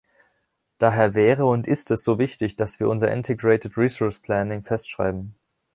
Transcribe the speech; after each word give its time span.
Daher 0.79 1.13
wäre 1.13 1.45
und 1.45 1.67
ist 1.67 1.91
es 1.91 2.03
so 2.03 2.17
wichtig, 2.17 2.55
dass 2.55 2.79
wir 2.79 2.89
unser 2.89 3.11
integrated 3.11 3.77
ressource 3.77 4.17
planning 4.17 4.63
festschreiben. 4.63 5.35